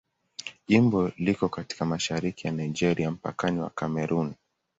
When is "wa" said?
3.59-3.69